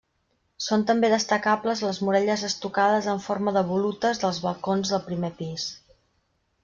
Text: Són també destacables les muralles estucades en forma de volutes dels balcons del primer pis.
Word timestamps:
Són 0.67 0.85
també 0.91 1.09
destacables 1.13 1.83
les 1.87 1.99
muralles 2.07 2.45
estucades 2.47 3.11
en 3.13 3.21
forma 3.29 3.53
de 3.59 3.63
volutes 3.73 4.23
dels 4.25 4.41
balcons 4.47 4.95
del 4.95 5.05
primer 5.11 5.33
pis. 5.43 5.69